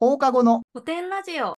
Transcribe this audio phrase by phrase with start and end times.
[0.00, 0.62] 放課後の。
[0.72, 1.56] 古典ラジオ。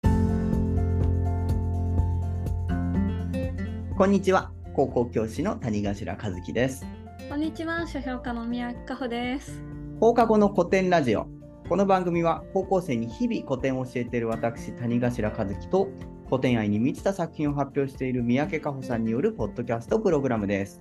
[3.98, 4.50] こんにちは。
[4.72, 6.86] 高校教師の谷頭和樹です。
[7.28, 7.86] こんにちは。
[7.86, 9.62] 書評家の宮城加穂です。
[10.00, 11.26] 放課後の古典ラジオ。
[11.68, 15.90] この番組は高校生に日々古典を教えている私谷頭和樹と
[16.24, 20.80] 古典愛に満ちた作品を発表している三宅加穂さんによるポッドキャストプログラムです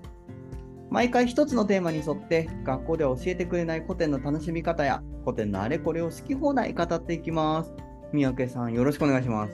[0.89, 7.71] 毎回一つのテーマに沿って学校では教えてくれない古典の楽しみ方や古典のあれこれを好き放題語っていきます。
[8.11, 9.51] 三宅さんよろしくお願いします。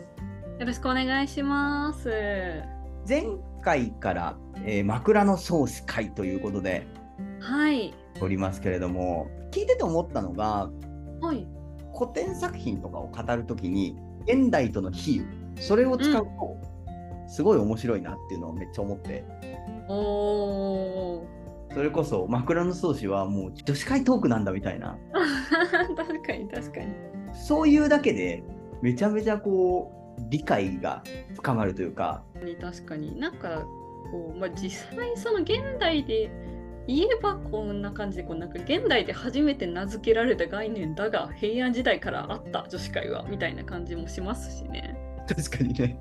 [0.60, 2.10] よろしくお願いします。
[3.08, 3.26] 前
[3.62, 6.88] 回から、えー枕草子会ということで
[7.42, 7.94] はい。
[8.22, 10.70] おりますけれども聞いてて思ったのが
[11.20, 11.46] はい。
[11.94, 15.22] 古典作品とかを語るときに現代との比
[15.58, 16.58] 喩それを使うと、
[17.28, 19.24] すごい面白いなっていうのをめっちゃ思って
[19.88, 21.74] おー。
[21.74, 24.98] それこそ枕草子はもう女子会トークなんだみたいな。
[25.96, 26.94] 確かに確かに。
[27.34, 28.44] そういうだけで
[28.82, 31.04] めちゃめちゃこう理解が
[31.34, 32.24] 深まるというか。
[32.62, 33.66] 確かになんか
[34.12, 36.32] こう、まあ、実際その現代で
[36.88, 44.98] 言えばこんな感じでこうなんか現代で初めて名付けられた概念だが平安時代からあった女子会はみたいな感じもしますしね。
[45.28, 45.98] 確かにね。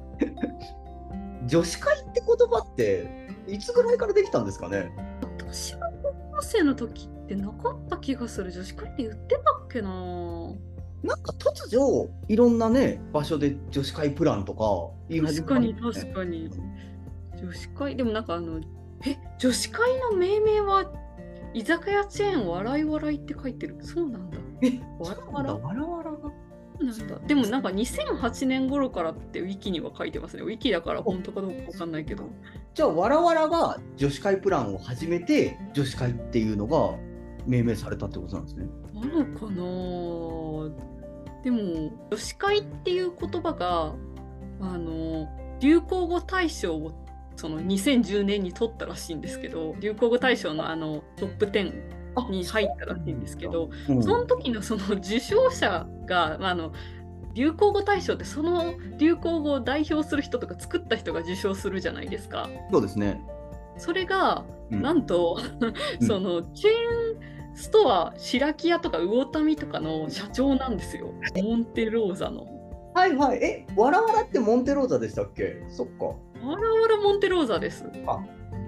[1.47, 4.93] 女子会って言葉っていつぐらいからできたんですかね？
[5.39, 8.51] 私が高校生の時ってなかった気がする。
[8.51, 9.91] 女子会って言ってたっけな。
[9.91, 14.65] なんか突如いろんなね場所で女子会プランとか
[15.11, 16.13] 言い始確かにめたんですね。
[16.13, 16.51] 確かに。
[17.43, 18.61] 女子会でもなんかあの
[19.07, 20.91] え女子会の命名は
[21.53, 23.77] 居酒屋チェーン笑い笑いって書いてる。
[23.83, 24.39] そうなんだ。
[24.63, 26.14] えわらそう
[26.81, 27.19] なんだ。
[27.27, 30.43] でもなんか2008年頃からってウィキには書いてますね。
[30.43, 32.25] ウィキだから本当かどうかわかんないけど。
[32.75, 36.99] じゃあわらわらが女子会プランを始めて女子会っていうのが
[37.47, 38.67] 命名されたってことなんですね。
[38.95, 40.95] なのかな。
[41.45, 43.95] でも女子会っていう言葉が
[44.61, 45.29] あの
[45.61, 46.93] 流行語大賞を
[47.37, 51.73] その2010年に取ったらしいんですけど流行語大賞のあのトップ10
[52.31, 56.73] に入ったらしいんですけど、うんその時のその受賞者が、まあ、あの
[57.35, 62.49] 流行語大賞ってその流行語を代表する人とか作った人が受賞するじゃないですか。
[62.71, 63.21] そうですね、
[63.77, 64.83] それが、うん。
[64.83, 65.39] なんと、
[66.01, 66.07] うん。
[66.07, 66.73] そのチェー
[67.53, 71.13] ンストア白木屋とか魚民とかの社長なんですよ。
[71.43, 72.47] モンテローザの。
[72.95, 73.39] はいはい。
[73.43, 75.63] えわらわらってモンテローザでしたっけ？
[75.69, 76.05] そっか。
[76.05, 76.17] わ
[76.57, 77.85] らわらモンテローザです。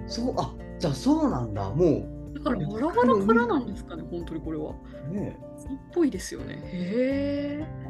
[0.07, 1.69] そうあじゃあそうなんだ。
[1.69, 2.05] も
[2.37, 4.73] だからわらわらからなんですかね本当にこれは。
[5.09, 5.37] うね
[5.73, 6.59] っぽいですよね。
[6.63, 7.87] へえ。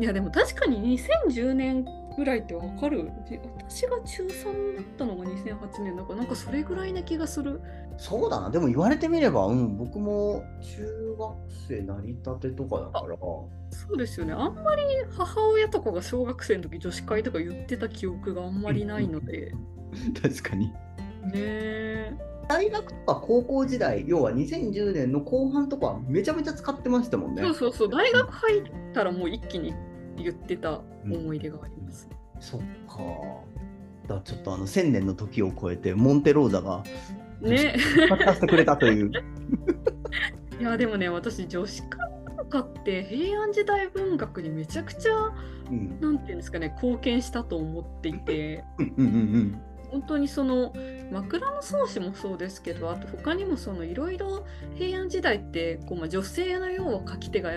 [0.00, 1.84] いやでも確かに2010年
[2.16, 3.10] ぐらいってわかる
[3.68, 7.60] 私が中3だったのが2008年だからなんかそれぐらいな気がする。
[7.98, 11.34] そうだなでも言われてみればうん僕も中学
[11.68, 13.48] 生なりたてとかだからそ
[13.92, 14.32] うですよね。
[14.32, 14.82] あんまり
[15.16, 19.52] 母親とかが小学生の時女子会とか言ってた記憶があんまりないので。
[20.22, 20.72] 確かにね
[21.34, 22.29] え。
[22.50, 27.42] 大学とか高校時代要は2010年の後半とかはめちゃめちゃ使ってましたもんね。
[27.42, 27.88] そうそうそう。
[27.88, 28.62] 大学入っ
[28.92, 29.72] たらもう一気に
[30.16, 32.08] 言ってた思い出があります。
[32.40, 32.98] そっか。
[34.08, 36.82] だちょっとあの1000年の時を超えてモンテローザが
[37.40, 37.76] ね。
[37.78, 39.12] 復活させてくれたという。
[40.60, 42.00] いやでもね私女子会
[42.36, 45.32] とかって平安時代文学にめちゃくちゃ
[45.70, 46.00] うん。
[46.00, 48.64] なんていうんですかね貢献したと思っていて。
[48.80, 50.72] うんうんうん本当にその
[51.10, 54.46] 枕草子もそうですけどあと他にもそのいろいろ
[54.76, 57.52] 平安時代ってこう、まあ、女性のよう書き手が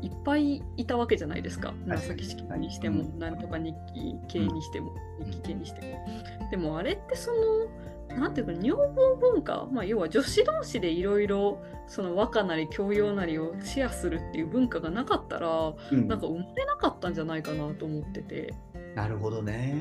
[0.00, 1.74] いっぱいいたわけじゃないですか。
[1.84, 4.94] 紫式部にしても、うんなんとか日記系にしても、
[5.24, 6.50] 日記系にしても。
[6.50, 16.08] でもあれってそのなんていうか女房文化、まあ、要は女子同士でいろいろその和歌なり教養なりをシェアするっていう文化がなかったらうん。
[16.08, 18.54] なんか生まれなかったんじゃないかなと思ってて。
[19.02, 19.74] なるほどね。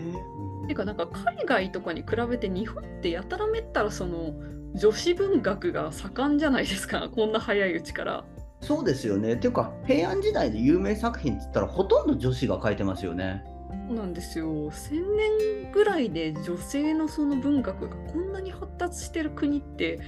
[0.61, 4.33] うんてかなんか海外とかに比べて日本ってやたらめったらその
[4.75, 7.09] 女子文学が盛んじゃないですか？
[7.13, 8.25] こんな早いうちから。
[8.61, 9.33] そうですよね。
[9.33, 13.43] っていうか平安時代で有名作品って言ったらほとんど女子が書いてますよね。
[13.87, 15.15] そうなんですよ1,000
[15.61, 19.99] 年ぐらいで女性のその文学がこんなに発達してる国って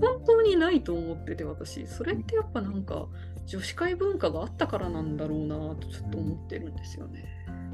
[0.00, 3.06] 本当にないと思ってて私それってやっぱなんか
[3.46, 7.24] 女子会文化があったからなんだろうなとちょっと思ってるんですよね。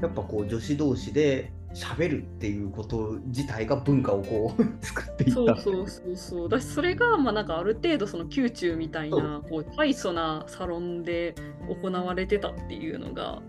[0.01, 5.33] やっぱこう女子同士で喋るっていうこと自体が文化をこう 作っていった。
[5.33, 11.35] そうそうそうそうだしそれがまあなんかある程度その宮中みたいなこう大層なサロンで
[11.81, 13.41] 行われてたっていうのが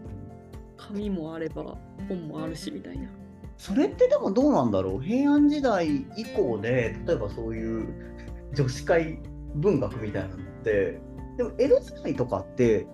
[0.76, 1.78] 紙もあれば
[2.08, 3.08] 本もあるしみたいな。
[3.58, 5.00] それってでもどうなんだろう？
[5.00, 7.87] 平安時代以降で例えばそういう
[8.54, 9.19] 女子会
[9.54, 11.00] 文学みたいなのって
[11.38, 12.87] でも江戸時代とかって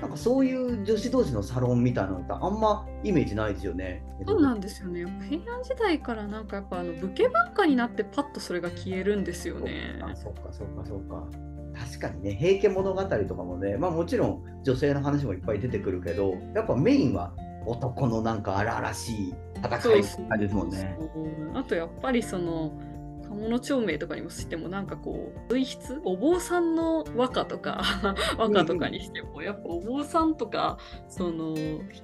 [0.00, 4.04] なんかそういう女子同士のサロンみたいなのってあんまイメージないですよね。
[4.26, 5.06] そうなんですよね。
[5.28, 9.98] 平安時代からなんかやっぱあの武家文化になってパッとそれが消えるんですよね。
[10.02, 11.26] あそうかそうかそうか。
[11.78, 17.34] 確かにね、平家物語とかもね、まあもちろん女性の話もいっぱい出てくるけど、やっぱメインは
[17.66, 20.02] 男のなんか荒々しい戦い
[20.38, 20.98] ですもんね。
[21.54, 22.72] あとやっぱりその
[23.28, 26.00] 鴨の長明とかにもしてもなんかこう随筆？
[26.04, 27.82] お坊さんの和歌とか
[28.38, 30.78] 和歌とかにしてもやっぱお坊さんとか
[31.08, 31.54] その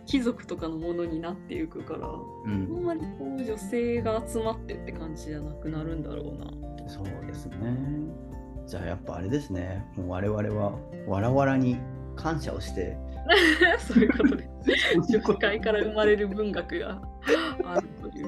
[0.07, 6.51] 貴族とかのものになっていくから、うん、あんまりこう女性が集まってって感じじゃなくなるんだろうな。
[6.89, 7.57] そうですね。
[8.67, 9.85] じゃあやっぱあれですね。
[9.97, 11.79] もう我々はわらわらに
[12.17, 12.97] 感謝をして。
[13.79, 14.49] そういうことで。
[15.09, 17.01] 女界から生まれる文学が
[17.65, 18.27] あるという。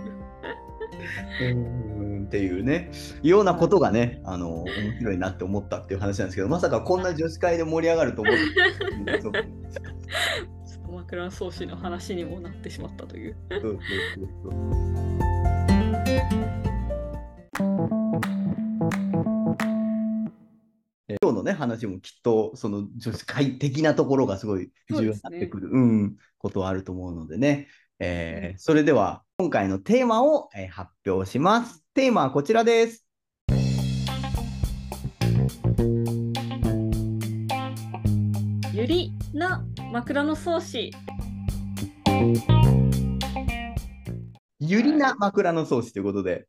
[2.24, 2.90] うんっていうね、
[3.22, 9.42] ようなことがね、あの面白いなって思ったっていう話なんですけど、まさかこんな女子会で盛り上がると思ってちょっと
[10.92, 13.36] 枕草子の話にもなってしまったという。
[21.22, 27.68] 今日のね話もきっとその女子会的なところがすごい重要になってくるう、ね、うん、ことはあると思うのでね、
[27.98, 31.82] えー、それでは今回のテーマを、えー、発表します。
[31.92, 33.04] テーマはこちらです。
[38.72, 40.92] ゆりな枕草子。
[44.60, 46.46] ゆりな枕草子ということで。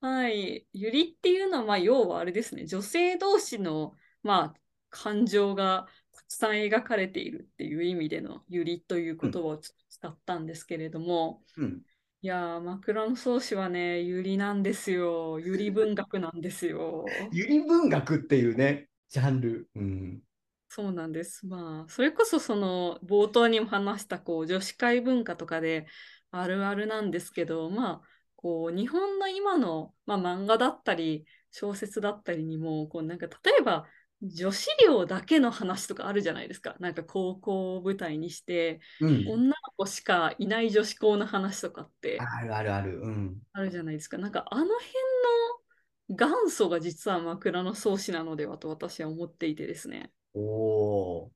[0.00, 0.64] はい。
[0.72, 2.66] ゆりっていうのは、まあ、要はあれですね。
[2.66, 4.60] 女性同士の、まあ、
[4.90, 11.82] 感情がたくさん描かれているっていう意味でのゆりという言葉を使ったんですけれども、うん、
[12.20, 15.38] いやー、枕草子はね、ゆりなんですよ。
[15.38, 17.04] ゆり文学なんですよ。
[17.32, 19.68] ゆり文学っていうね、ジャンル。
[19.76, 20.22] うん、
[20.68, 21.46] そうなんです。
[21.46, 25.86] まあ、それこそその冒頭にも話したこう女子会文化とかで
[26.30, 33.86] あるあるなんですけど、まあ、こう日本の今の、まあ、漫画だったり小説だったりにもこうなんか例えば
[34.20, 36.76] 女子寮だけの話とかあるじゃないですか。
[36.80, 42.18] なんか高校を舞台にして、うん、女の子しかいない女子校の話とかって。
[42.20, 43.00] あるあるある。
[43.00, 44.18] うん、あるじゃないですか。
[44.18, 50.10] なんかあの辺の元祖が実は枕草子なのではと私は思っていてですね。
[50.34, 51.30] お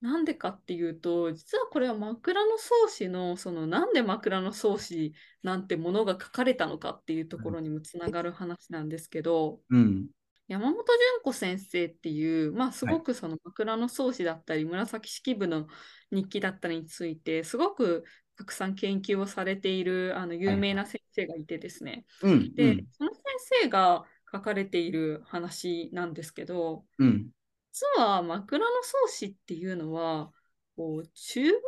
[0.00, 10.08] なんでかっていうと実はこれは枕草子のそのなんで枕草子なんてものが書かれたのかっていうところにもつながる話なんですけど、うん、
[10.48, 15.66] 山本純子先生っていう、まあ、すごくその枕草子だったり、紫式部の
[16.10, 18.04] 日記だったりについて、すごく
[18.36, 22.04] たくさん研究をされているあの有名な先生がいてですね。
[22.20, 23.22] はい、で、うん、その先
[23.62, 27.30] 生が書かれている話なんですけど、うん、
[27.72, 30.30] 実は枕草子っていうのは、
[30.76, 31.58] こう中宮定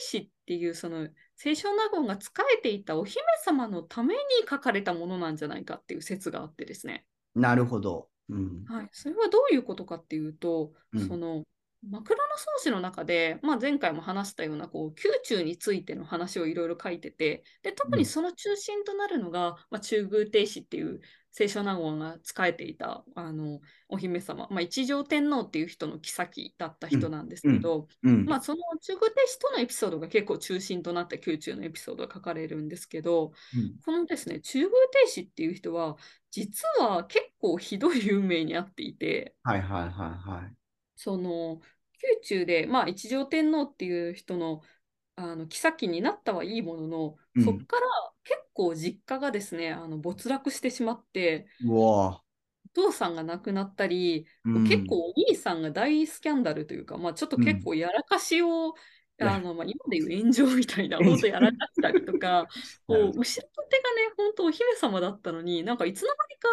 [0.00, 1.08] 子っていうその
[1.40, 2.28] 清少納言が仕
[2.58, 7.06] えていたお姫様のために書かれたものなんじゃないかっていう説があってですね。
[7.34, 8.08] なるほど。
[8.68, 11.44] はい、それはどういうことかっていうと、うん、その
[11.88, 21.00] 枕草子の中で、まあ、前回も話したようなこう宮中についての話をいろいろ書いててで特にその中心となるのが、うん、まあ、中宮定子っていう
[21.32, 33.32] 清少納言が仕えていたあのお姫様、まあ、一条天皇っていう人の妃だった人なんですけど、うん、まあ、その中宮定子とのエピソードが結構中心となった宮中のエピソードが書かれるんですけど、
[33.84, 35.96] このですね中宮定子っていう人は
[36.30, 40.54] 実は結構ひどい運命にあっていて、はいはいはいはい。
[40.96, 41.60] その
[42.02, 44.62] 宮中で、まあ、一条天皇っていう人の
[45.16, 47.82] あの妃になったはいいものの、うん、そこから
[48.24, 52.20] 結構実家がですねあの没落してしまってお
[52.72, 58.74] 父さんが亡くなったり、うん、結構お兄さんが大スキャンダルというか、まあ、ちょっと結構やらかしを
[59.20, 62.48] あのまあ、今でいう炎上みたいな、本当やらかしたりとか、
[62.86, 63.50] こう後ろ盾がね、
[64.16, 66.48] 本当お姫様だったのに、なんかいつの間にか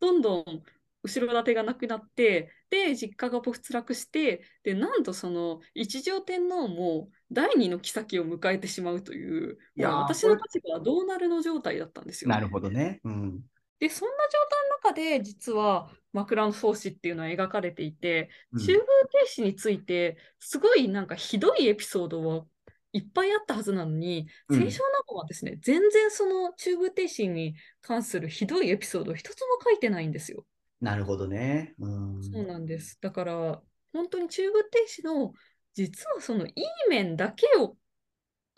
[0.00, 0.62] どんどん
[1.02, 13.00] 後ろ盾がなくなって、で、実家が没落して、で、なんとその一条天皇も第二の妃を迎えてしまうという、いや私の立場はどうなるの状態だったんですよ、ね、なるほどね。
[13.04, 13.40] うん、
[13.80, 22.44] で、そんな状態の中で、実は枕草子っていうのは描かれていて、中宮停止について、すごいなんかひどいエピソードは
[22.92, 30.44] いっぱいあったはずなのに、清少納言はですね、全然その中宮停止に関するひどいエピソードを一つも書いてないんですよ。
[30.80, 31.74] なるほどね。
[31.78, 32.98] うん、そうなんです。
[33.00, 35.32] だから、本当に中宮停止の
[35.74, 36.54] 実はそのいい
[36.88, 37.76] 面だけを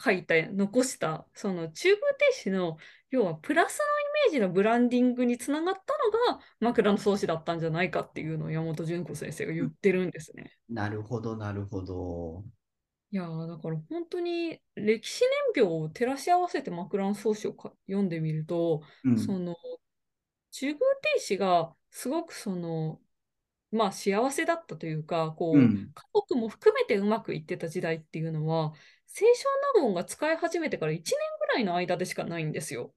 [0.03, 1.99] 書いた、残した、その中宮
[2.43, 2.77] 停止の
[3.11, 5.95] 要はプラスージのブランディングにつながった
[6.29, 10.53] のが枕草子だったんじゃないかっていうのを山本純子先生が言ってるんですね。
[10.69, 12.45] なるほど、なるほど。
[13.11, 15.23] いやーだから本当に歴史
[15.55, 19.19] 年表を照らし合わせて枕草子をか読んでみると、うん。
[19.19, 19.55] その
[20.51, 20.77] 中宮
[21.15, 23.01] 帝子がすごくその
[23.71, 25.93] まあ幸せだったというかこう、うん。
[25.95, 28.73] 家族も含めてうまくいってた時代っていうのは
[29.15, 29.45] 清少
[29.81, 32.95] 納言が使い始めてから1年ぐらいの間でしかないんですよ。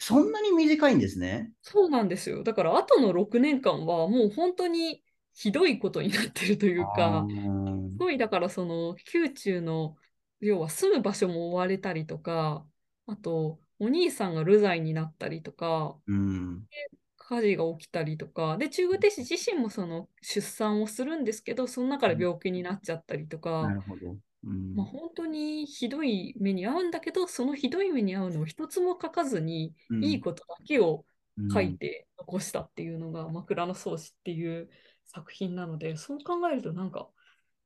[0.00, 1.52] あ、そんなに短いんですね。
[1.62, 2.42] そうなんですよ。
[2.42, 9.96] だから後の6年間はもう本当にひどいことになってるというあか、ーすごいだからその宮中の
[10.40, 12.66] 要は住む場所も追われたりとか、
[13.06, 16.68] あとお兄さんが流罪になったりとか、うん。
[17.16, 24.16] 火事が起きたりとか、で中宮帝子自身もその出産をするんですけど、その中で病気になっちゃったりとなか、るほど。
[24.44, 24.74] うん。
[24.74, 31.04] まあ、本当にひどい目に遭うんだけど、そのひどい目に遭うのを一つも書かずに、うんいいことだけを
[31.36, 34.68] うん書いて残したっていうのが「枕草子」っていう
[35.04, 37.08] 作品なのでそう考えるとなんか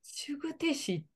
[0.02, 1.06] 中宮帝子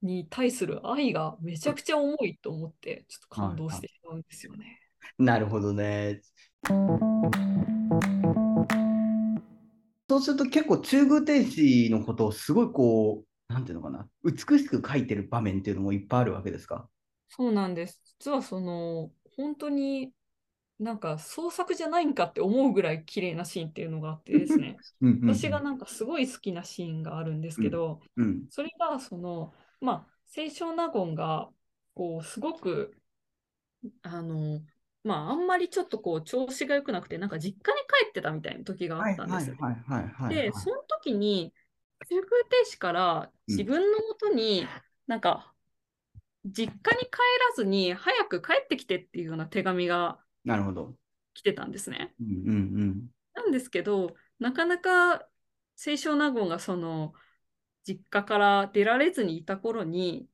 [0.00, 4.80] に対する愛がめちゃくちゃ重いと思ってちょっと感動してしまうんですよね。
[5.18, 6.22] なるほどね。
[10.08, 16.88] そうすると結構中宮天使のことをすごいこう、なんていうのかな、美しく描いてる場面っていうのもいっぱいあるわけですか？
[17.28, 20.12] そうなんです実はその本当に
[20.78, 31.50] なんか創作じゃないんかって思うぐらい綺麗なシーンっていうのがあってですね うんうんうん私がなんかすごい好きなシーンがあるんですけど、うんそれがそのまあ清少納言が
[31.94, 32.96] こうすごく
[34.02, 34.60] あの
[35.02, 39.56] まああんまりちょっとこう調子が良くなくてなんか実家に帰ってたみたいな時があはいったんですよ。
[39.60, 40.34] はいはいはいはい。
[40.34, 41.52] でその時に
[42.08, 44.66] 中宮帝子から自分のもとに
[45.06, 45.52] なんか
[46.44, 47.18] 実家に帰
[47.50, 50.94] らずに早く帰ってきてっていうような手紙がなるほど。
[51.32, 52.14] 来てたんですね。
[52.20, 55.26] うんうんなんですけど、なかなか
[55.76, 57.14] 清少納言がその
[57.84, 60.28] 実家から出られずにいた頃に、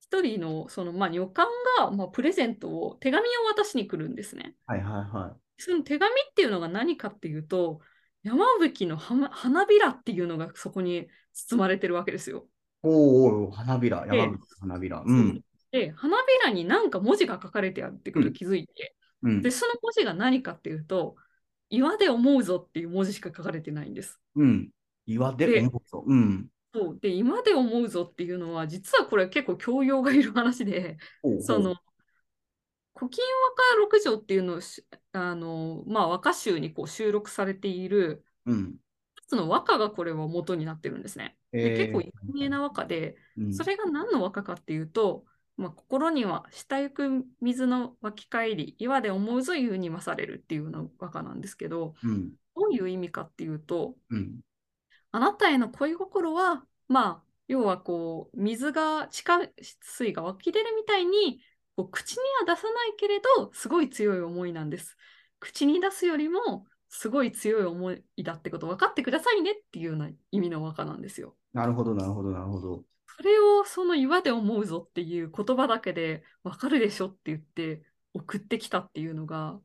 [0.00, 1.46] 一人のその、まあ、女官
[1.78, 4.56] が、まあ、プレゼントを、手紙を渡しに来るんですね。
[4.66, 7.80] はいはいはその手紙っていうのが何かっていうと、
[8.22, 12.46] 山吹の花花びらっていうのがそこに包まれてるわけですよ。
[12.84, 12.88] い。
[12.88, 12.92] おー
[13.46, 15.02] おー花びら、山口の花びら。
[15.04, 15.40] うん。
[15.72, 19.50] で、花びらになんか文字が書かれてあるってことに気づいて、うんで、。
[19.50, 21.16] その文字が何かっていうと、
[21.70, 24.20] 岩で思うぞっていう文字しか書かれてないんです。
[24.36, 24.70] うん。
[25.06, 26.04] 岩でで思うぞ。
[26.06, 26.46] うん。
[26.74, 30.96] そうで今で思うぞっていうのは実はこれ結構教養がいる話で
[31.40, 31.76] その
[32.94, 33.24] 「古今
[33.78, 38.78] 和歌六条」っていうのをしあの、まあ、和歌集にこう収録されているうん。
[39.16, 41.36] 一つの和歌がこれは元になってるんですね。
[41.52, 45.24] でえー結構有名な和歌でうんそれが何の和歌かっていうと
[45.56, 52.32] 「まあ、心には下行く水の湧き返り岩で思うぞ言うに勝れる」っていうような和歌なんですけどうん。
[52.54, 54.40] どういう意味かっていうとうん。
[55.10, 59.40] あなたへの恋心は、まあ、要はこう、水が、地下
[59.82, 61.42] 水が湧き出るみたいに、
[61.76, 64.96] こう口には出さないけれど、すごい強い思いなんです。
[65.40, 71.36] 口に出すよりも、すごい強い思いだってこと分かってくださいねっていうような意味の和歌なんですよ。
[71.54, 72.84] なるほどなるほどなるほど。
[73.16, 77.82] それをその岩で思うぞっていう言葉だけで分かるでしょって言って
[78.14, 79.58] 送ってきたっていうのが、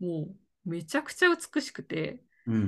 [0.00, 0.28] も
[0.66, 2.64] うめちゃくちゃ美しくて、うんうんう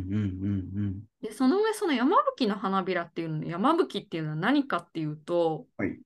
[0.83, 5.99] んで、その上、その山吹の花びらっていうの、山吹っていうのは何かっていうと、はい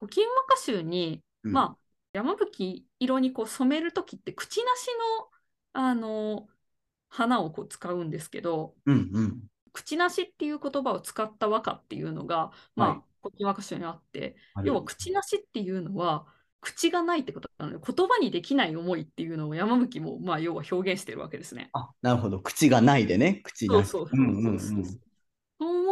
[0.00, 1.52] 古今和歌集に、うん。
[1.52, 1.83] まあ、
[2.14, 4.88] 山吹色にこう染めるときって、口なし
[5.22, 5.30] の、
[5.72, 6.48] あの、
[7.08, 9.42] 花をこう使うんですけど、うんうん。
[9.72, 16.26] 口なしっていう言葉を使った和歌っていうのが、まあ、はい古今和歌集にあって、要は口なしっていうのは、
[16.60, 21.70] 口がないってことなので、言葉にできない思いっていうのを山吹も、まあ、要は表現してるわけですね。
[21.72, 22.40] あ、なるほど。
[22.40, 23.40] 口がないでね。
[23.44, 23.88] 口なし。
[23.88, 25.00] そうそうそううんうんそううんそうそう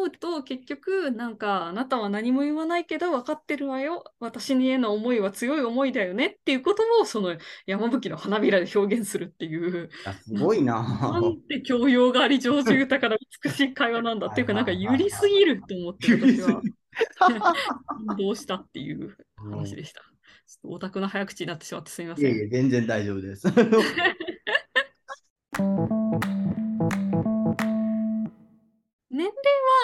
[0.02, 16.62] 思うと結局なんかあなたは何も言わないけど分かってるわよ私にへの思いは強い思いだよねっていうことをその山吹の花びらで表現するっていうあすごいななんて教養があり情緒豊かな美しい会話なんだっていうかなんかゆりすぎると思って 私は
[18.06, 20.02] 感動したっていう話でした。
[20.46, 22.26] ちょっとオタクの早口になってしまってすみません。
[22.26, 23.48] いえいえ、全然大丈夫です。
[29.12, 29.34] 年齢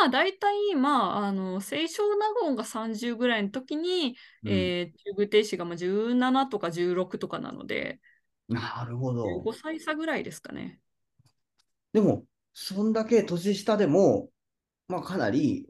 [0.02, 8.00] はだいたい、まあ、あの清少納言が30ぐらいの時に、うんえー中宮帝子がまあ17とか16とかなので、
[8.48, 9.26] なるほど。
[9.42, 10.80] 5歳差ぐらいですかね。
[11.92, 14.30] でも、そんだけ年下でも、
[14.88, 15.68] まあ、かなり、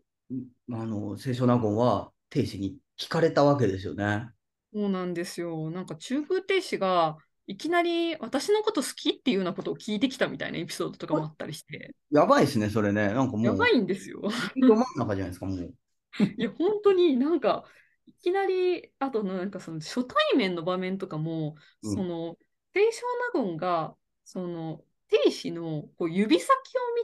[0.68, 4.30] んあの、清少納言は亭主に聞かれたわけですよね。
[4.72, 5.70] そうなんですよ。
[5.70, 7.16] なんか中宮帝子が
[7.49, 13.09] いきなり私のこと好きっていうようなことを聞いてきたみたいなエピソードとかもあったりして、やばいですね、それね。
[13.09, 14.21] なんかもう、やばいんですよ。
[14.21, 15.59] ど真ん中じゃないですか、もう。
[15.59, 17.64] いや、本当になんか、
[18.05, 22.37] いきなり、あとなんかその初対面の場面とかも、うんその、
[22.75, 26.52] 清少納言が、その、亭主のこう指先を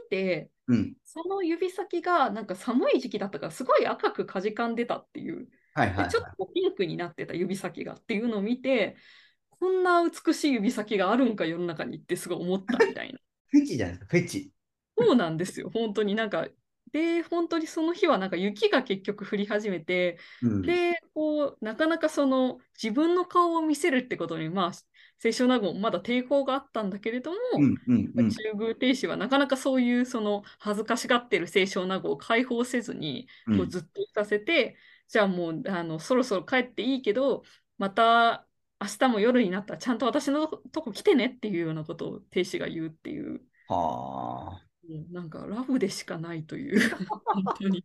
[0.03, 0.93] 見て、うん。
[1.03, 6.05] その指先がなんか寒い時期だったから、すごい赤くかじかんでたっていう、はいはい、はい。
[6.05, 8.95] でちょっとピンクになってた指先がっていうのを見て、
[9.59, 13.19] こんな美しい指先があるんか世の中にってすごい思ったみたいな。
[13.47, 14.51] フェチじゃないですか、フェチ。
[14.97, 16.47] そうなんですよ、本当になんか。
[16.91, 20.61] で、本当にその日はなんか雪が結局降り始めて、うん。
[20.61, 24.71] で、こう、なかなかその自分の顔を見せるってことに、まあ、
[25.19, 28.29] 清少納言まだ抵抗があったんだけれども、うんうんうん。
[28.29, 37.43] 中宮亭主はなかなかそういうその恥ずかしがってる清少納言を解放せずに、うんこうずっといさせて、じゃあもうあのそろそろ帰っていいけど、
[37.77, 38.47] また
[38.81, 46.79] 明日も夜になったらちゃんと私のとこ来てねっていうようなことを亭主が言うっていう、はもうなんかラブでしかないという、
[47.25, 47.83] 本当に。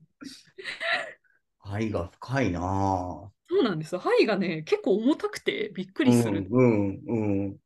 [1.60, 1.72] あ。
[1.72, 2.62] 愛が深いなぁ。
[3.48, 4.00] そうなんですよ。
[4.00, 6.46] 針がね、結構重たくてびっくりする。
[6.50, 7.56] うんうんうん。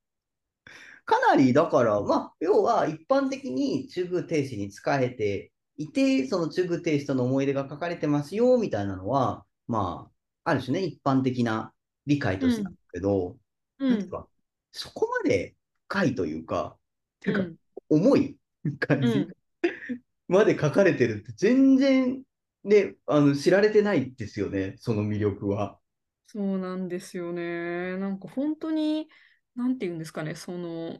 [1.05, 10.09] かなりだから、まあ、要は一般的に中宮亭主に仕えていて、その中宮亭主との思い出が書かれてますよみたいなのは、ま
[10.45, 11.73] あ、ある種ね、一般的な
[12.07, 13.37] 理解としてなんだけど、
[13.81, 13.91] うん。
[13.91, 14.29] なんか、
[14.73, 15.57] そこまで
[15.89, 16.79] 深いというか、
[17.21, 17.57] ていうか、うん
[17.91, 18.39] 重い
[18.81, 19.33] 感じうん
[20.27, 22.23] まで書かれてるって全然
[22.65, 25.79] ね、あの知られてないですよね、その魅力は。
[26.27, 27.99] そうなんですよね。
[27.99, 29.09] なんか本当に、
[29.55, 30.99] なんていうんですかね、その、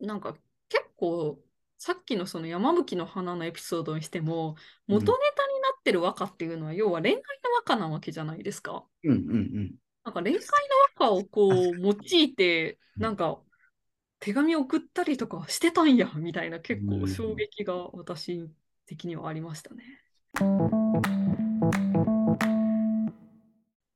[0.00, 0.36] なんか
[0.68, 1.40] 結構、
[1.78, 4.56] さっきのその山吹の花のエピソードにしても、
[4.88, 7.22] うん元ネタになってる和歌っていうのは、要は恋愛の
[7.54, 8.84] 和歌なわけじゃないですか。
[9.04, 9.74] うんうんうん。
[10.04, 10.40] なんか恋愛の
[10.98, 13.38] 和歌をこう用いて、うんなんか
[14.18, 18.48] 手紙を送ったりとかしてたんや、みたいな結うん構衝撃が私
[18.86, 19.84] 的にはありましたね。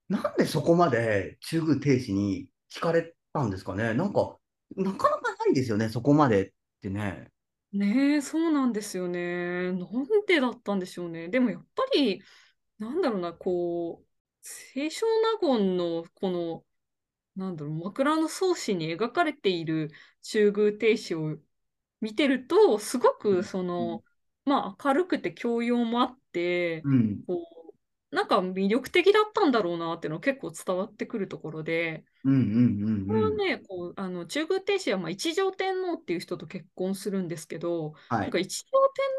[0.09, 3.95] なんでそこまで中宮亭主に聞かれたんですかね？
[3.95, 4.37] なんか、
[4.76, 7.30] なかなかないですよね、そこまでってね。
[7.73, 9.73] ねえ、そうなんですよね。
[9.73, 11.28] なんでだったんでしょうね。
[11.28, 12.21] でもやっぱり、
[12.78, 14.06] なんだろうな、こう、
[14.73, 15.06] 清少
[15.41, 16.65] 納言のこの、
[17.36, 19.90] なんだろう、枕草子に描かれている
[20.23, 21.38] 中宮亭主を
[22.00, 24.04] 見てると、すごくその、
[24.45, 27.47] まあ明るくて教養もあって、うん、こ
[28.12, 33.30] う、なんか魅力的だったんだろうなっていうのが結構伝わってくるところで、うん、うん、これうん、うん。
[33.32, 38.21] はね、こう、あの、中宮亭主はまあ一条天皇っていう人と結婚するんですけど、はい。
[38.25, 38.66] なんか一条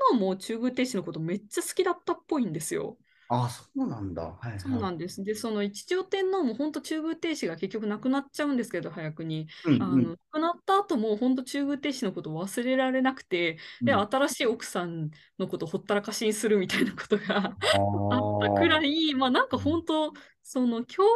[0.10, 2.98] 天皇も中宮亭主のことめっちゃ好きだったっぽいんですよ。
[3.32, 4.22] あ、そうなんだ。
[4.40, 4.92] はい、そうなはい。
[4.92, 5.24] んです。
[5.24, 9.48] で、その一条天皇も本当中宮亭主が結局亡くなっちゃうんですけど、早くに。
[9.64, 17.78] うん、うんあの亡くなった後も本当中宮亭主のことを忘れられなくて、で、うん新しい奥さんのことをほったらかしにするみたいなことがあ
[18.10, 20.14] あったくらい、まあなんか本当、
[20.44, 21.10] その教養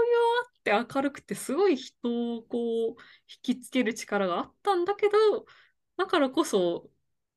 [0.73, 2.57] あって明るくてすごい人をこ
[2.97, 3.01] う
[3.51, 5.45] 引きつける力があったんだけど、
[5.97, 6.89] だからこそ、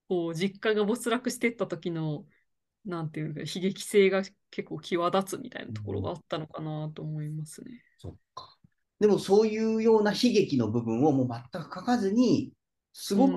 [0.09, 2.27] こう実家が没落していった時の、
[2.89, 7.71] なんていうか、悲劇性が結構際立つみたいなところがあったのかなと思いますね。
[7.99, 8.57] そっか。
[8.99, 12.53] でもそういうような悲劇の部分をもう全く書かずに、
[12.93, 13.37] すごく。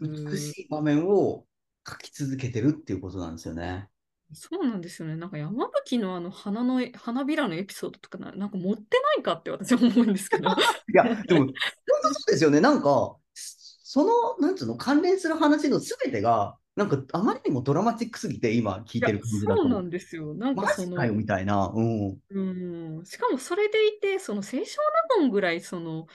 [0.00, 1.44] 美しい場面を
[1.88, 3.88] 書き続けてるっていうことなんですよね。
[4.34, 5.16] そうなんですよね。
[5.16, 10.48] なんか山吹のあの花のえ花びらのエピソードとかな、なんか持ってないかって私は思うんですけど。
[10.88, 11.54] いや、でも、本
[12.02, 12.60] 当そうですよね。
[12.60, 19.62] なんか、その、なんつうの、関連する話のすべてが、なんか、あまりにもドラマチックすぎて、今聞いてる感じだと。
[19.62, 20.34] そうなんですよ。
[20.34, 21.70] なんかそのかよ、みたいな。
[21.74, 22.18] うん。
[22.30, 24.80] うん、しかもそれでいて、その清少
[25.16, 26.06] 納言ぐらいその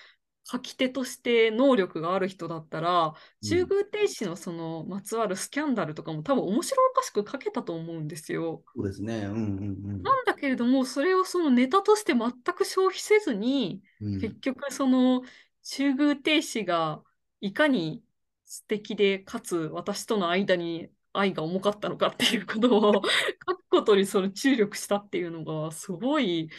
[0.49, 8.63] 書き手として能力がある人だったら、中宮亭主のそのまつわるスキャンダルとかも多分面白おかしく書けたと思うんですよ。
[8.75, 9.25] そうですね。
[9.25, 14.13] うんうんなんだけれども、それをそのネタとして全く消費せずに、うん。
[14.13, 15.21] うん結局その
[15.63, 17.03] 中宮亭主が
[17.41, 18.01] いかに
[18.47, 22.93] 素敵でかつ私との間に愛が重かったのかっていうことを
[23.47, 26.49] 書くことにその注力したっていうのがすごい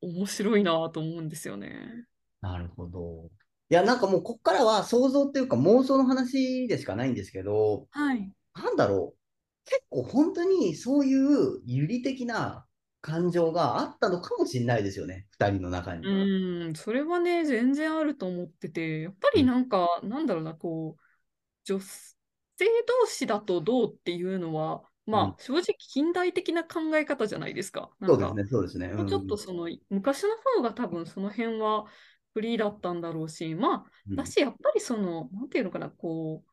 [0.00, 2.06] 面白いなと思うんですよね。
[2.40, 3.30] なるほど。
[3.70, 8.32] いや、なんかもう、こっからは想像っていうか妄想の話でしかないんですけど、はい。
[8.54, 9.18] なんだろう。
[9.66, 12.64] 結構本当にそういう有利的な
[13.02, 15.26] 感情があったのかもしれないですよね。
[15.30, 16.06] 二人の中に。
[16.06, 21.07] うん、それはね、全然あると思ってて、やっぱりなんか、なんだろうな、こう、
[21.68, 22.16] 女性
[22.56, 27.90] 同士だとどうっていうのは、まあ、正直近代的な考え方じゃないですか。
[28.00, 28.88] なんかそうですね、そうですね。
[28.88, 31.86] もうちょっとその昔の方が多分その辺は
[32.34, 36.44] フリーだったんだろうし、まあ、うんだしやっぱりその、なんていうのかな、こ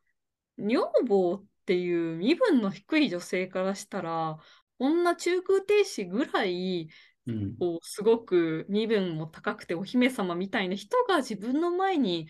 [0.58, 4.38] う、女房っていう身分の低い女性からしたら、
[4.78, 6.88] 女中空亭主ぐらい
[7.26, 7.56] うん。
[7.82, 12.28] すごく身分も高くてお姫様みたいな人が自分の前に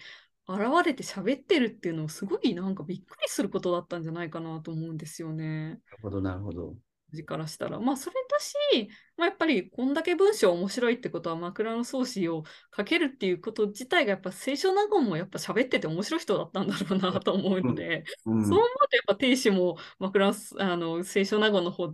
[0.48, 5.70] 現れて喋ってるっていうのをすごいなんかびっくりすることだったんじゃないかなと思うんですよね。
[5.70, 6.74] なるほど、なるほど。
[7.12, 7.80] 字からしたら。
[7.80, 12.44] まあそれだし、まあ、やっぱりこんだけ文章面白いってことは枕草子を
[12.76, 21.92] 書けるっていうこと自体がやっぱ清少納言もやっぱ喋ってて面白い人だったんだろうなと思うので、うんそう思うとやっぱ亭主も枕あの清少納言の方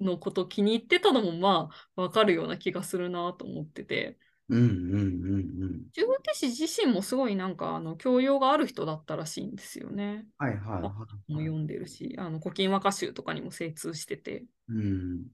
[0.00, 4.18] のことを気に入ってたのもまあわかるような気がするなと思ってて。
[4.52, 10.26] うんうんうん中国亭主自身もすごいなんかあの教養がある人だったらしいんですよね。
[10.40, 10.46] うん。
[10.46, 11.46] はいはいはいもはい。
[11.46, 14.44] 読んでるし、あの古今和歌集とかにも精通してて。
[14.68, 15.24] うん。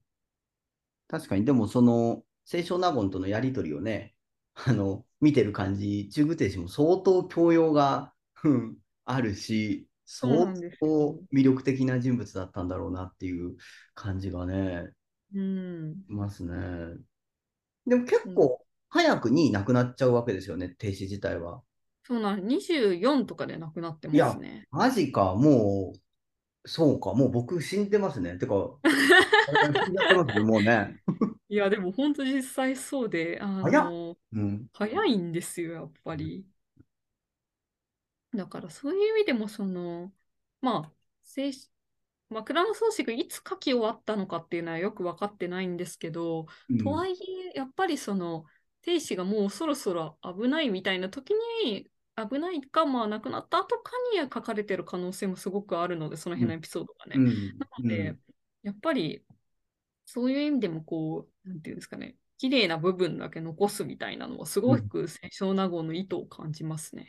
[1.09, 4.15] 確かに、でもその、清少納言とのやりとりをね、
[4.55, 8.13] あの、見てる感じ、中宮亭氏も相当教養が、
[8.45, 8.77] うん
[9.11, 13.57] あるし、そうな相んですよ当魅力的な人物だったんだろうなっていう
[13.95, 14.91] 感じがね、
[15.35, 15.95] うん。
[16.07, 16.99] しますね。
[17.87, 21.63] でも結構早くに亡くなっちゃうわけですよね、亭主自体は。
[22.05, 24.67] そうなん、24とかで亡くなってますね。
[24.71, 28.39] マジか、もう、そうか、もう僕死んでますね。
[28.39, 31.01] てか、体 死んじゃってますね、もうね。
[31.51, 34.67] いや、でも本当実際そうで、あの、うん。
[34.73, 36.47] 早いんですよ、やっぱり。
[38.35, 40.13] だからそういう意味でも、その、
[40.61, 41.71] まあ、正式
[42.31, 47.13] 枕草子がいつ書き終わったのかっていうのはよく分かってないんですけど、うんとはい
[47.55, 48.45] え、やっぱりその、
[48.83, 51.33] 亭主がもうそろそろ危ないみたいな時
[51.65, 57.17] に、危ないか、まあ亡くなった後かに書かれてる可能性もすごくあるので、その辺のエピソードがね。
[57.17, 58.17] うんなので、
[58.63, 59.25] やっぱり、
[60.05, 67.09] そういう意味でも、こう、なんていうんですかね、綺麗な部分だけ残すみたいなのは、すごく清少納言の意図を感じますね。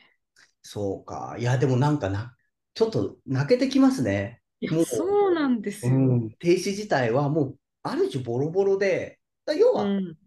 [0.61, 1.37] そうか。
[1.39, 2.35] いや、でもなんかな、
[2.73, 4.41] ちょっと泣けてきますね。
[4.61, 5.93] いやそうなんですよ。
[5.93, 6.29] うん。
[6.31, 10.17] 停止自体はもう、ある種ボロボロで、だ要は、うん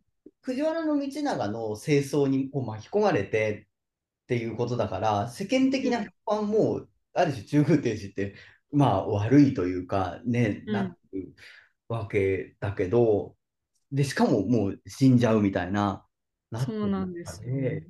[0.42, 3.66] 藤原道長の清掃にこう巻き込まれて
[4.24, 8.34] っていうことだから、世間的な評判も、ある種中宮停止って、
[8.72, 10.72] まあ悪いというか、ね、うん。
[10.72, 11.34] なる
[11.88, 13.36] わけだけど、
[13.92, 16.06] で、しかももう死んじゃうみたいな、
[16.66, 17.86] そうなんですよ、ね。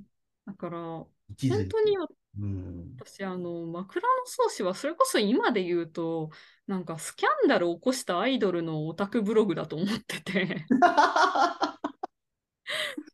[0.47, 1.97] だから、本当に
[2.41, 2.97] うん。
[2.99, 6.31] 私、あの、枕草子はそれこそ今で言うと、
[6.67, 10.67] なんかスキャンダルを起こしたアイドルのオタクブログだと思ってて、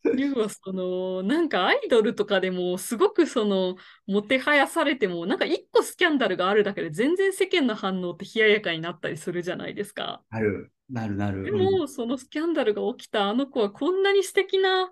[0.18, 10.22] 要はその、なんかアイドルとかでもすごくその、もてはやされても、なんか一個スキャンダルがあるだけで全然世間の反応って冷ややかになったりするじゃないですか。
[10.30, 11.44] なる、なる、なる。
[11.44, 14.90] でうんも、そのスキャンダルが起きたあの子はこんなに素敵な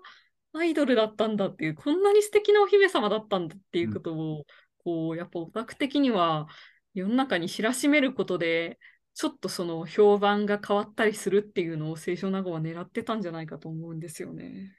[0.53, 4.45] アイドルだったんだっていう、こんなに素敵なお姫様だったんだっていうことを、
[4.83, 6.47] こう、やっぱオタク的には
[6.93, 8.79] 世の中に知らしめることで、
[9.19, 14.71] ちょっとその評判が変わったりするっていうのを清少納言は狙ってたんじゃないかと思うんですよね。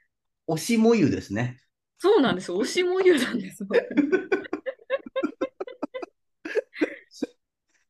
[0.47, 1.59] 推しもゆですね。
[1.97, 2.57] そうなんですよ。
[2.57, 3.69] 推しもゆなんですよ。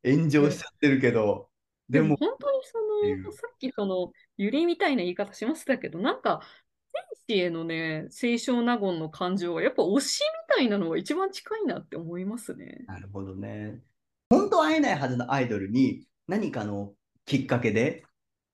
[0.03, 1.51] 炎上しちゃってるけど、
[1.87, 2.79] でも、本当にそ
[3.27, 6.41] の、さっきその、ゆりみたいな言い方しましたけど、なんか、
[7.27, 12.85] 天使へのね、清少納言の感情は、やっぱ推しみたいなのが一番近いなって思いますね。
[12.87, 13.83] なるほどね。
[14.31, 16.93] 本当は会えないはずのアイドルに何かの
[17.25, 18.03] きっかけで、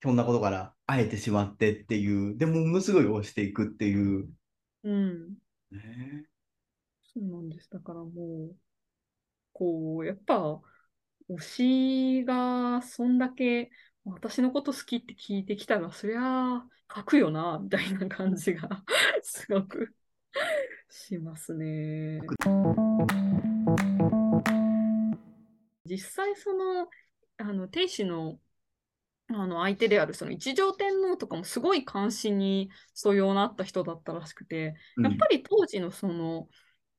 [0.01, 4.29] ひょんなことから会えてしまってっていう、でもものすごい推していくっていう。
[4.83, 5.33] うん。
[5.71, 6.25] ね
[7.03, 7.69] そうなんです。
[7.69, 8.55] だからもう、
[9.51, 10.61] こう、やっぱ、
[11.29, 13.71] 推しがそんだけ
[14.05, 16.21] 私のこと好きって聞いてきたら、そりゃ
[16.57, 18.69] あ書くよな、みたいな感じが
[19.21, 19.93] すごく
[20.89, 22.21] しますね。
[25.85, 26.87] 実際その、
[27.37, 28.39] あの、亭主の、
[29.27, 36.47] あの相手であるその一条天皇とかもすごい関心に素養のあった人だったらしくて、やっぱり当時のその、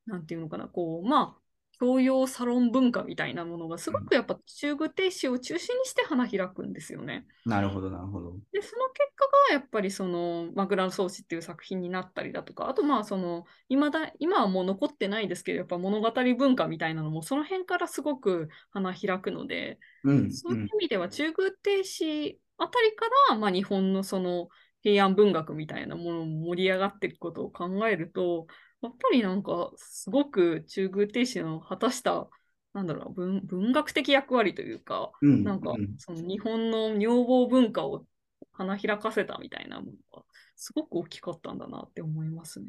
[0.06, 1.42] なんていうのかな、こう、まあ、
[1.78, 7.26] 教養サロン文化みたいなものがすごくやっぱ中宮亭主を中心にして花開くんですよね。
[7.44, 8.34] なるほど、なるほど。
[8.52, 24.48] で、その結果がやっぱりその、枕草子っていう作品になったりだとか、あとまあその、今だ、今はもう残ってないですけど、やっぱ物語文化みたいなのもその辺からすごく花開くので、うん、そういう意味では中宮亭主あたりから、まあ、日本のその
[24.82, 28.46] 平安文学みたいなものも盛り上がっていくことを考えると、
[28.82, 32.28] やっぱりなんかすごく中宮亭主の果たした、
[32.72, 38.04] なんだろう文、文学的役割というか、うん、なんかうんその日本の女房文化を
[38.52, 40.22] 花開かせたみたいなものが
[40.56, 42.66] すごく大きかったんだなって思いますね。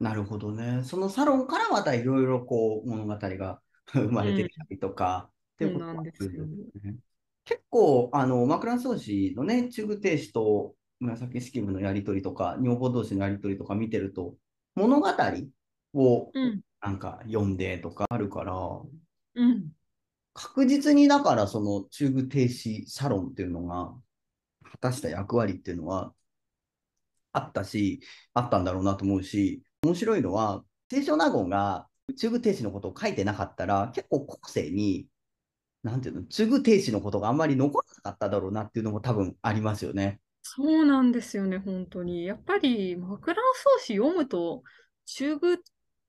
[0.00, 0.82] なるほどね。
[0.84, 3.60] そのサロンからまたいろいろこう物語が
[3.92, 6.96] 生まれてきたりとか、っていうことなんですよね。
[7.44, 14.36] 結構、あの、枕草子のね、中部停止と紫式部のやりとりとか、女房同士のやりとりとか見てると、
[14.74, 15.08] 物語
[15.94, 16.60] をうん。
[16.80, 18.54] なんか読んでとかあるから、
[19.34, 19.72] うん。
[20.34, 23.94] 確実にだからその中部停止サロンっていうのが
[24.70, 26.12] 果たした役割っていうのは
[27.32, 28.00] あったし、
[28.34, 35.08] あったんだろうなと思うし、面白いのは、清少納言が中部停止のことを書いてなかったら、結構後世に、
[35.82, 40.20] なんていうの、中部停止のことがあんまり残らなかっただろうなっていうのも多分ありますよね。
[40.42, 42.26] そうなんですよね、本当に。
[42.26, 44.62] やっぱり、枕草子読むと、
[45.06, 45.58] 中部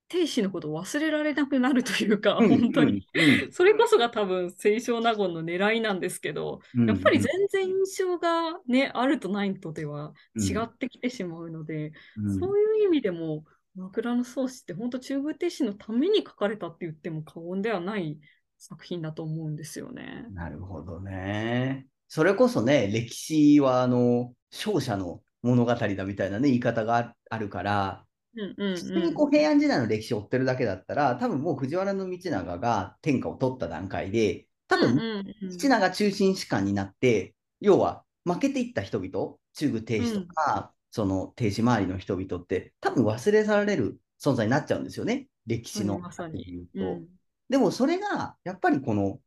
[0.08, 3.08] 停止のことを忘れられなくなるというか、うん本当に。
[3.14, 18.20] うんそれこそが多分、清少納言の狙いなんですけど、うんやっぱり全然印象がね、あるとないとではうん違ってきてしまうので、うんそういう意味でも、枕草子って本当中部停止のために書かれたって言っても過言ではない
[18.58, 20.26] 作品だと思うんですよね。
[20.34, 21.88] なるほどね。
[22.16, 35.58] それこそね、歴史はあの勝者の物語だみたいなね、言い方がああるから、うんうん普通にこう平安時代の歴史を追ってるだけだったら、多分もう藤原道長が天下を取った段階で、多分うんうんうん。
[35.58, 46.68] 道長中心士官になって、要は負けていった人々、中部停止とか、その停止周りの人々って、多分忘れ去られる存在になっちゃうんですよね、歴史のまさに。
[46.76, 46.86] うと。
[46.86, 47.08] うん
[47.50, 49.20] でもそれが、やっぱりこの、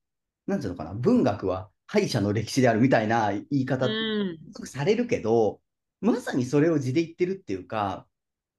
[0.46, 3.86] なんていうのかな、文学は敗者の歴史であるみたいな言い方
[4.64, 5.60] されるけど、
[6.00, 8.06] まさにそれを字で言ってるっていうか、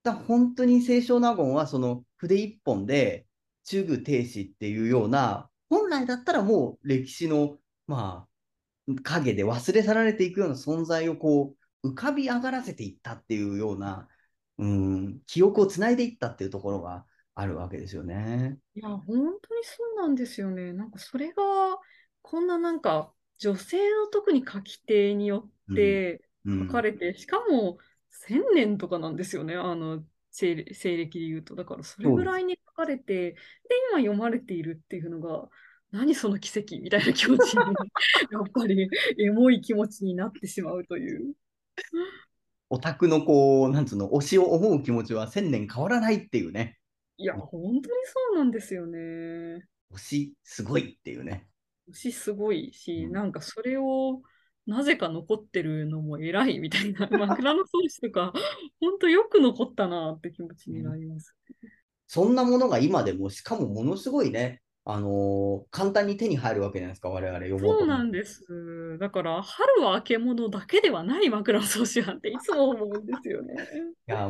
[0.03, 3.25] だ本当に清少納言はその筆一本で
[3.65, 8.25] 中部停止っていうような、本来だったらもう歴史の、ま
[8.87, 14.07] あ、影で忘れ去られていくような存在をこう浮かび上がらせていったっていうような、
[14.57, 18.57] うん、記憶をつないでいったっていうところがあるわけですよね。
[18.75, 20.73] いや、本当にそうなんですよね。
[20.73, 21.43] なんかそれが、
[22.21, 27.77] こんななんか、女性の特に書き手によってうん書かれて、しかも
[28.27, 31.55] 1000年とかなんですよね、あの、西暦で言うと。
[31.55, 33.37] だからそれぐらいに書かれて、で、
[33.91, 35.49] 今読まれているっていうのが、
[35.91, 37.59] 何その奇跡みたいな気持ちに、
[38.31, 41.33] やっぱりエモい気持ちになってしまうという。
[42.69, 46.77] オタクのこう、なんつうの、推しを思う気持ちは千年変わらないっていうね。
[47.17, 49.65] いや、本当にそうなんですよね。
[49.93, 51.47] 推し、すごいっていうね。
[51.93, 54.21] しすごいし、なんかそれを
[54.67, 58.33] なぜか残ってるのも偉いみたいな、枕草子とか、
[58.81, 61.33] 本当よく残ったなって気持ちになります。
[62.05, 68.45] そんなものが今でも、しかもものすごいね、あのー簡単に手に入るわけじゃないですか、我々そうなんです。
[68.99, 73.55] だから、春は明け物だけではない枕草子なんていつも思うんですよね。
[74.07, 74.29] いや、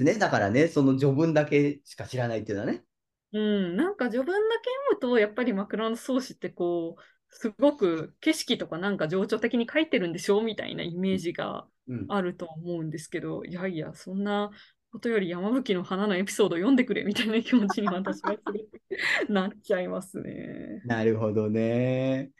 [0.00, 2.84] ね、だからね、その序文だけしか知らないっていうのはね。
[3.32, 14.50] うん、なんか序文だけ読むと、やっぱり枕草子ってこう、すごく景色とかなんか情緒的に書いてるんでしょうみたいなイメージがうん、あると思うんですけど、いやいや、そんな
[14.90, 18.68] ことより山吹の花のエピソード読んでくれみたいな気持ちに私はすごく
[19.30, 20.82] なっちゃいますね。
[20.84, 22.30] なるほどね。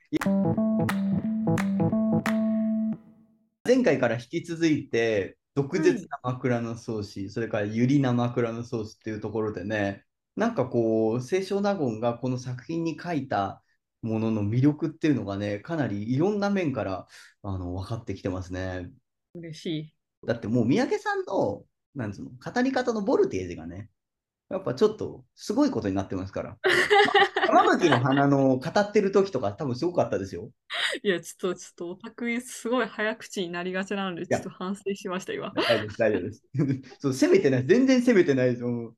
[3.64, 10.04] 前回から引き続いて、毒舌な枕草子、それからゆりな枕草子っていうところでね、
[10.36, 13.62] なんかこう、清少納言がこの作品に書いた
[14.02, 17.06] ものの魅力っていうのがね、かなりいろんな面から
[17.42, 18.90] あの分かってきてますね。
[19.34, 19.94] 嬉しい。
[20.26, 23.88] だってもう三宅さんの、なんつうの、語り方のボルテージがね、
[24.50, 26.58] やっぱちょっとすごいことになってますから。
[27.48, 30.50] 山吹の花の語ってる時とか多分すごかったですよ。
[31.02, 35.52] いや、ちょっと、ちょっとオタクすごい早口になりがちなので、ちょっと反省しました、今。
[35.54, 36.42] 大丈夫です、大丈夫です。
[36.98, 38.94] そう、責めてない、全然責めてないですよ。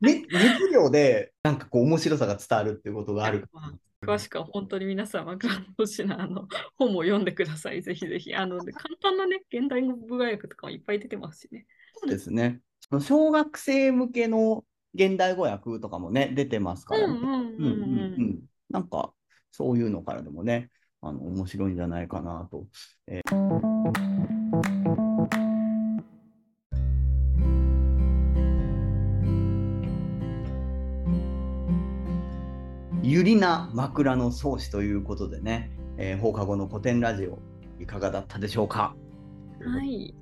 [0.00, 3.72] ね、熱量で、なんかこう、面白さが伝わるっていうことがあるから。
[4.14, 7.82] 詳しくは本当に皆さん、枕草子のあの本も読んでください。
[7.82, 8.34] ぜひぜひ。
[8.34, 11.66] あの、で簡単なね、現代語文学とかもいっぱい出てますしね。
[11.94, 12.60] そうですね。
[13.00, 17.14] 小学生向けの現代語訳とかもね、出てますからね。
[17.14, 18.40] うんうんうんうんうんうん。
[18.70, 19.12] なんか、
[19.50, 22.66] そういうのからでもね、あの、面白いんじゃないかなと。
[23.08, 23.22] え
[33.08, 37.38] ゆりな枕草子ということでね、えー放課後の古典ラジオ、
[37.78, 38.96] いかがだったでしょうか？
[39.64, 40.12] はい。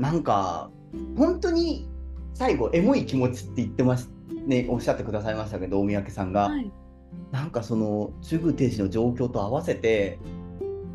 [0.00, 0.68] なんか、
[1.16, 1.88] 本当に
[2.34, 4.10] 最後、エモい気持ちって言ってます、
[4.44, 6.48] ね、おっしゃってくださいましたけど、大三宅さんが。
[6.48, 6.72] はい。
[7.30, 10.18] なんかその中宮停止の状況と合わせて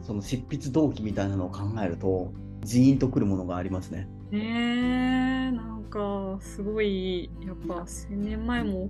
[0.02, 4.10] その執筆動機みたいなのを考えるとジーンとくるものがありますね。
[4.32, 8.90] ねえ、なんかすごい、やっぱ1000年前も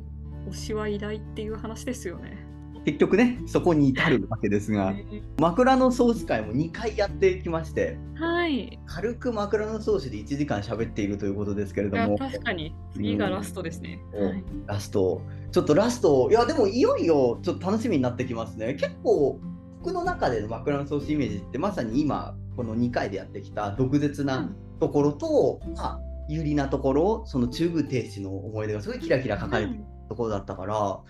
[0.49, 2.46] 推しは偉大っていう話ですよね。
[2.87, 4.95] 結局ね、そこに至るわけですが、
[5.41, 8.79] 枕草子会も2回やってきまして、はい。
[8.85, 12.73] 軽く枕草子で1時間喋っているということですけれども、確かに。
[12.93, 13.99] 次がラストですね。
[14.13, 14.29] うん。
[14.29, 14.43] はい。
[14.67, 15.21] ラスト、
[15.51, 18.75] ちょっとラスト、いや、でもいよいよちょっと楽しみになってきますね。
[18.75, 19.37] 結構、
[19.79, 31.01] 僕の中での枕草子イメージって、まさに今、この2回でやってきた毒舌なところと、まあ、有利なところ、その中宮停止の思い出がすごいキラキラ書かれてるところだったから、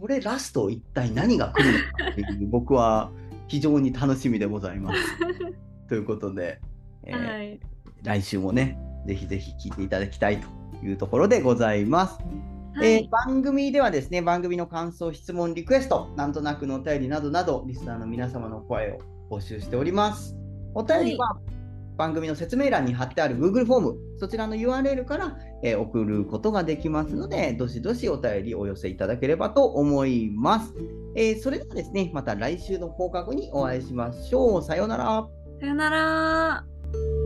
[0.00, 3.10] これラスト一体何が来るのかっていう僕は
[3.48, 4.98] 非常に楽しみでございます。
[5.88, 6.58] ということで、
[7.04, 7.60] えーはい。
[8.02, 12.18] 来週もねぜひぜひ聞いていただきたいというところでございます。
[12.74, 20.34] はいえー番組ではですね番組の感想質問リクエストなんとなくのお便りなどなどリスナーの皆様の声を募集しております。
[20.74, 21.36] お便りは、
[22.00, 30.72] 番組の説明欄に貼ってある Google フォーム、そちらの URL から、えー送ることができますので、どしどしお便りお寄せいただければと思います。
[31.14, 34.62] えーそれではですね、また来週の放課後にお会いしましょう。
[34.62, 35.28] さようなら。
[35.60, 37.19] さよなら。